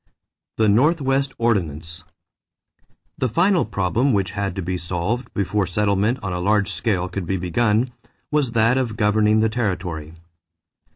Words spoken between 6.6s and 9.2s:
scale could be begun was that of